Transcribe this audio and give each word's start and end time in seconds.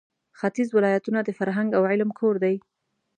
ختیځ 0.39 0.69
ولایتونه 0.73 1.19
د 1.23 1.29
فرهنګ 1.39 1.69
او 1.77 1.83
علم 1.91 2.09
کور 2.19 2.35
دی. 2.43 2.55